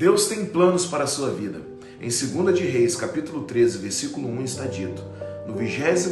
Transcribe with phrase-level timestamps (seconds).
[0.00, 1.60] Deus tem planos para a sua vida.
[2.00, 5.04] Em 2 de Reis, capítulo 13, versículo 1 está dito:
[5.46, 6.06] No 23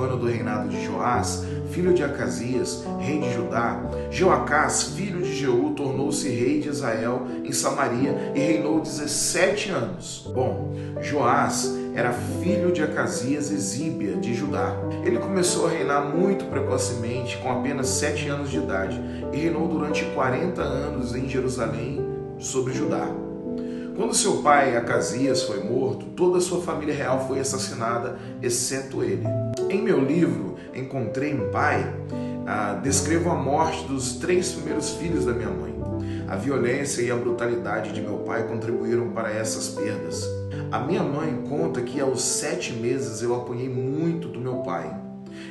[0.00, 3.78] ano do reinado de Joás, filho de Acasias, rei de Judá,
[4.10, 10.26] Joacás, filho de Jeú, tornou-se rei de Israel em Samaria e reinou 17 anos.
[10.34, 10.72] Bom,
[11.02, 14.74] Joás era filho de Acasias e Zíbia de Judá.
[15.04, 18.98] Ele começou a reinar muito precocemente, com apenas 7 anos de idade,
[19.34, 22.11] e reinou durante 40 anos em Jerusalém
[22.44, 23.08] sobre Judá.
[23.96, 29.24] Quando seu pai Acasias foi morto, toda a sua família real foi assassinada, exceto ele.
[29.68, 31.84] Em meu livro, Encontrei um Pai,
[32.46, 35.74] ah, descrevo a morte dos três primeiros filhos da minha mãe.
[36.26, 40.26] A violência e a brutalidade de meu pai contribuíram para essas perdas.
[40.70, 44.90] A minha mãe conta que aos sete meses eu apanhei muito do meu pai.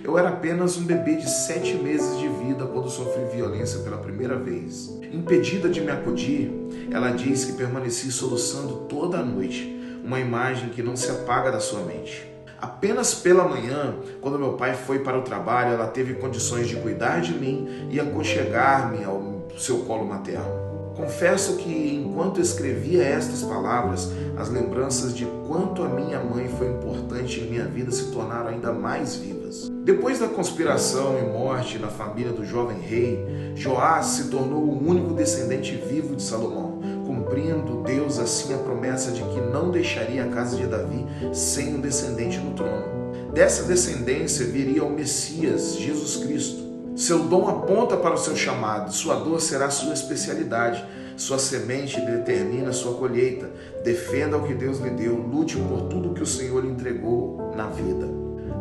[0.04, 4.36] Eu era apenas um bebê de sete meses de vida quando sofri violência pela primeira
[4.36, 4.90] vez.
[5.12, 6.52] Impedida de me acudir,
[6.92, 11.60] ela diz que permaneci soluçando toda a noite, uma imagem que não se apaga da
[11.60, 12.28] sua mente.
[12.60, 17.22] Apenas pela manhã, quando meu pai foi para o trabalho, ela teve condições de cuidar
[17.22, 20.71] de mim e aconchegar-me ao seu colo materno.
[20.96, 27.40] Confesso que enquanto escrevia estas palavras, as lembranças de quanto a minha mãe foi importante
[27.40, 29.72] em minha vida se tornaram ainda mais vivas.
[29.84, 33.20] Depois da conspiração e morte na família do jovem rei,
[33.56, 39.22] Joás se tornou o único descendente vivo de Salomão, cumprindo Deus assim a promessa de
[39.24, 43.32] que não deixaria a casa de Davi sem um descendente no trono.
[43.34, 49.16] Dessa descendência viria o Messias, Jesus Cristo seu dom aponta para o seu chamado, sua
[49.16, 50.86] dor será sua especialidade.
[51.22, 53.48] Sua semente determina sua colheita.
[53.84, 57.68] Defenda o que Deus lhe deu, lute por tudo que o Senhor lhe entregou na
[57.68, 58.08] vida.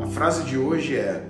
[0.03, 1.22] A frase de hoje é: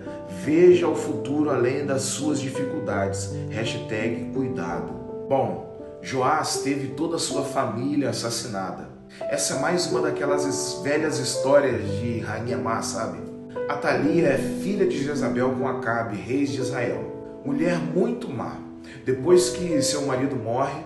[0.45, 3.31] Veja o futuro além das suas dificuldades.
[3.51, 4.93] Hashtag cuidado.
[5.29, 8.89] Bom, Joás teve toda a sua família assassinada.
[9.21, 13.30] Essa é mais uma daquelas velhas histórias de Rainha Má, sabe?
[13.69, 17.41] Atalia é filha de Jezabel com Acabe, reis de Israel.
[17.45, 18.57] Mulher muito má.
[19.05, 20.81] Depois que seu marido morre,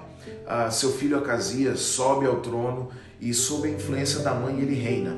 [0.46, 2.88] ah, seu filho Acasias sobe ao trono
[3.20, 5.16] e, sob a influência da mãe, ele reina.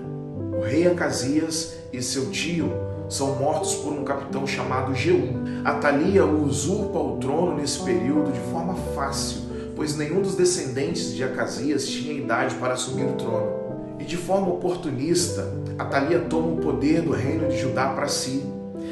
[0.56, 2.70] O rei Acasias e seu tio
[3.08, 5.34] são mortos por um capitão chamado Jeú.
[5.64, 9.42] Atalia usurpa o trono nesse período de forma fácil,
[9.76, 13.65] pois nenhum dos descendentes de Acasias tinha idade para assumir o trono.
[14.06, 18.40] De forma oportunista, Atalia toma o poder do reino de Judá para si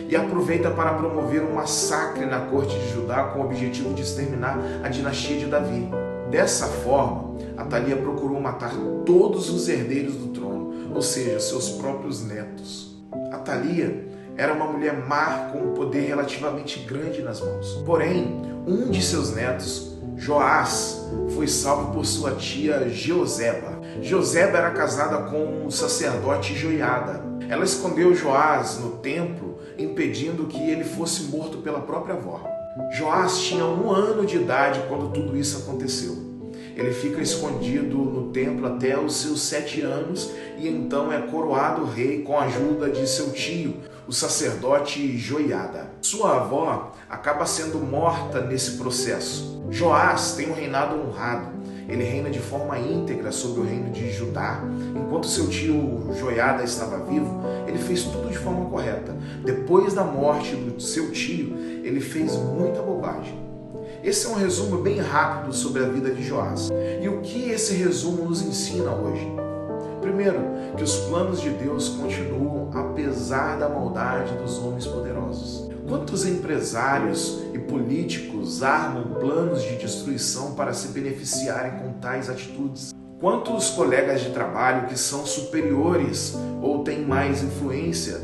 [0.08, 4.58] e aproveita para promover um massacre na corte de Judá com o objetivo de exterminar
[4.82, 5.88] a dinastia de Davi.
[6.32, 8.72] Dessa forma, Atalia procurou matar
[9.06, 12.96] todos os herdeiros do trono, ou seja, seus próprios netos.
[13.30, 17.82] Atalia era uma mulher má com um poder relativamente grande nas mãos.
[17.86, 23.73] Porém, um de seus netos, Joás, foi salvo por sua tia Jeoseba.
[24.02, 27.22] Joseba era casada com o sacerdote Joiada.
[27.48, 32.42] Ela escondeu Joás no templo, impedindo que ele fosse morto pela própria avó.
[32.92, 36.24] Joás tinha um ano de idade quando tudo isso aconteceu.
[36.76, 42.22] Ele fica escondido no templo até os seus sete anos e então é coroado rei
[42.22, 43.76] com a ajuda de seu tio,
[44.08, 45.92] o sacerdote Joiada.
[46.00, 49.62] Sua avó acaba sendo morta nesse processo.
[49.70, 51.54] Joás tem um reinado honrado
[51.88, 54.62] ele reina de forma íntegra sobre o reino de Judá.
[54.94, 59.14] Enquanto seu tio Joiada estava vivo, ele fez tudo de forma correta.
[59.44, 63.44] Depois da morte do seu tio, ele fez muita bobagem.
[64.02, 66.70] Esse é um resumo bem rápido sobre a vida de Joás.
[67.02, 69.26] E o que esse resumo nos ensina hoje?
[70.00, 70.40] Primeiro,
[70.76, 75.63] que os planos de Deus continuam apesar da maldade dos homens poderosos.
[75.94, 82.92] Quantos empresários e políticos armam planos de destruição para se beneficiarem com tais atitudes?
[83.20, 88.20] Quantos colegas de trabalho que são superiores ou têm mais influência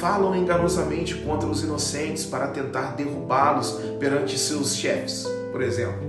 [0.00, 6.00] falam enganosamente contra os inocentes para tentar derrubá-los perante seus chefes, por exemplo?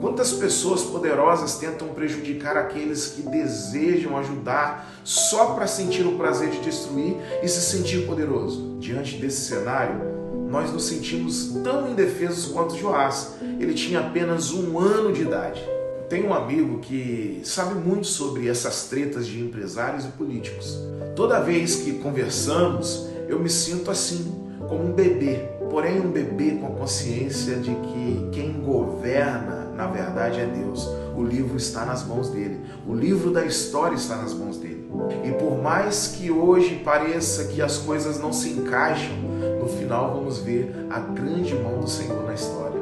[0.00, 6.60] Quantas pessoas poderosas tentam prejudicar aqueles que desejam ajudar só para sentir o prazer de
[6.60, 8.76] destruir e se sentir poderoso?
[8.78, 10.14] Diante desse cenário,
[10.48, 13.34] nós nos sentimos tão indefesos quanto Joás.
[13.60, 15.62] Ele tinha apenas um ano de idade.
[16.08, 20.78] Tenho um amigo que sabe muito sobre essas tretas de empresários e políticos.
[21.16, 24.32] Toda vez que conversamos, eu me sinto assim,
[24.68, 25.48] como um bebê.
[25.68, 30.88] Porém, um bebê com a consciência de que quem governa, na verdade, é Deus.
[31.16, 32.60] O livro está nas mãos dele.
[32.86, 34.86] O livro da história está nas mãos dele.
[35.24, 39.16] E por mais que hoje pareça que as coisas não se encaixam,
[39.66, 42.80] no final vamos ver a grande mão do Senhor na história.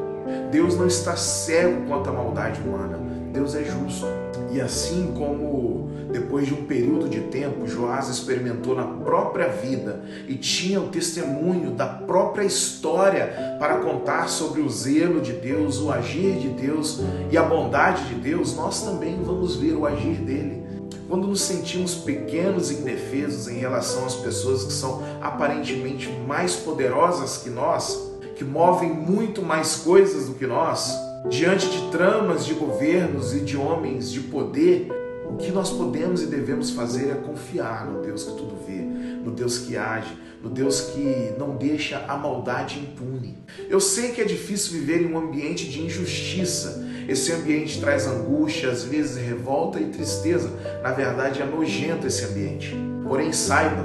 [0.50, 2.98] Deus não está cego quanto à maldade humana.
[3.32, 4.06] Deus é justo.
[4.52, 10.34] E assim como depois de um período de tempo, Joás experimentou na própria vida e
[10.34, 16.38] tinha o testemunho da própria história para contar sobre o zelo de Deus, o agir
[16.38, 17.00] de Deus
[17.31, 20.63] e a bondade de Deus, nós também vamos ver o agir dele.
[21.09, 27.39] Quando nos sentimos pequenos e indefesos em relação às pessoas que são aparentemente mais poderosas
[27.39, 30.93] que nós, que movem muito mais coisas do que nós,
[31.29, 34.89] diante de tramas de governos e de homens de poder,
[35.29, 39.31] o que nós podemos e devemos fazer é confiar no Deus que tudo vê, no
[39.31, 43.39] Deus que age, no Deus que não deixa a maldade impune.
[43.69, 46.87] Eu sei que é difícil viver em um ambiente de injustiça.
[47.09, 50.51] Esse ambiente traz angústia, às vezes revolta e tristeza.
[50.83, 52.75] Na verdade, é nojento esse ambiente.
[53.06, 53.85] Porém, saiba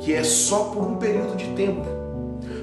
[0.00, 1.84] que é só por um período de tempo.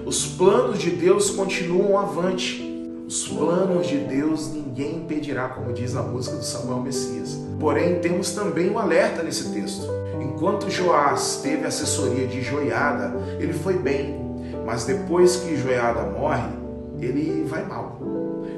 [0.05, 2.61] Os planos de Deus continuam avante.
[3.07, 7.37] Os planos de Deus ninguém impedirá, como diz a música do Samuel Messias.
[7.59, 9.87] Porém, temos também um alerta nesse texto.
[10.21, 14.19] Enquanto Joás teve assessoria de Joiada, ele foi bem,
[14.65, 16.49] mas depois que Joiada morre,
[16.99, 17.99] ele vai mal.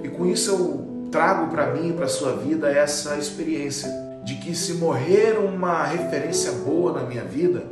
[0.03, 3.89] E com isso eu trago para mim e para sua vida essa experiência
[4.25, 7.63] de que se morrer uma referência boa na minha vida,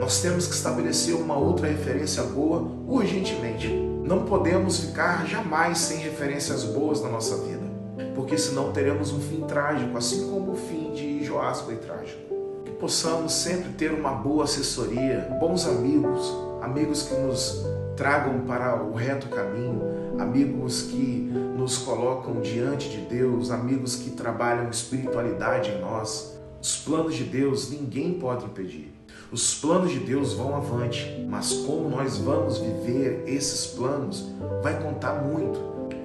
[0.00, 3.68] nós temos que estabelecer uma outra referência boa urgentemente.
[4.02, 7.66] Não podemos ficar jamais sem referências boas na nossa vida,
[8.14, 12.34] porque senão teremos um fim trágico, assim como o fim de Joás foi trágico.
[12.64, 17.62] Que possamos sempre ter uma boa assessoria, bons amigos, amigos que nos
[17.94, 19.82] tragam para o reto caminho,
[20.18, 21.25] amigos que
[21.66, 26.38] nos colocam diante de Deus, amigos que trabalham espiritualidade em nós.
[26.62, 28.94] Os planos de Deus ninguém pode impedir.
[29.32, 34.32] Os planos de Deus vão avante, mas como nós vamos viver esses planos
[34.62, 35.58] vai contar muito.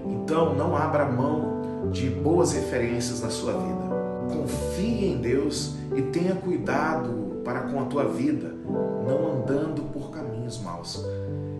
[0.07, 1.61] Então não abra mão
[1.91, 4.35] de boas referências na sua vida.
[4.35, 8.51] Confie em Deus e tenha cuidado para com a tua vida,
[9.07, 11.05] não andando por caminhos maus.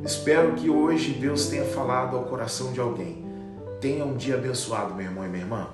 [0.03, 3.29] Espero que hoje Deus tenha falado ao coração de alguém.
[3.81, 5.67] Tenha um dia abençoado, meu irmão e minha irmã.